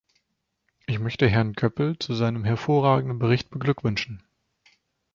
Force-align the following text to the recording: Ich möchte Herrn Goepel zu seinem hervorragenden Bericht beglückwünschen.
Ich 0.87 0.97
möchte 0.97 1.29
Herrn 1.29 1.53
Goepel 1.53 1.99
zu 1.99 2.15
seinem 2.15 2.43
hervorragenden 2.43 3.19
Bericht 3.19 3.51
beglückwünschen. 3.51 4.23